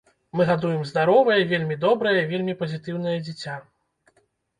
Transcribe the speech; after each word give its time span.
Мы 0.39 0.45
гадуем 0.49 0.85
здаровае, 0.91 1.35
вельмі 1.51 1.75
добрае 1.83 2.13
і 2.21 2.23
вельмі 2.31 2.55
пазітыўнае 2.63 3.15
дзіця. 3.29 3.59